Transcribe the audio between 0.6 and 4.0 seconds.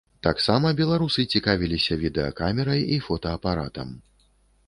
беларусы цікавіліся відэакамерай і фотаапаратам.